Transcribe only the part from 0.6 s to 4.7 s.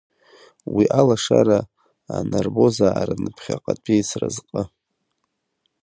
Уи алашара анарбозаарын ԥхьаҟатәи сразҟы!